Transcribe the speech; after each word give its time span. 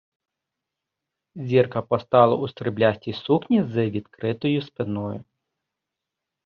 Зірка 1.35 1.81
постала 1.81 2.35
у 2.35 2.47
сріблястій 2.47 3.13
сукні 3.13 3.63
з 3.63 3.89
відкритою 3.89 4.61
спиною. 4.61 5.23